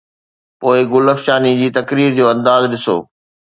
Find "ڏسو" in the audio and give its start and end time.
2.71-2.97